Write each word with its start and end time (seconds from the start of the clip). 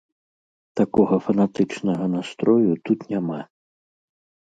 Такога 0.79 1.15
фанатычнага 1.25 2.05
настрою 2.15 2.71
тут 2.89 2.99
няма. 3.13 3.39